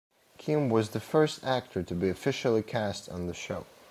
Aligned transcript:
Kim 0.39 0.67
was 0.71 0.89
the 0.89 0.99
first 0.99 1.43
actor 1.43 1.83
to 1.83 1.93
be 1.93 2.09
officially 2.09 2.63
cast 2.63 3.07
on 3.07 3.27
the 3.27 3.35
show. 3.35 3.67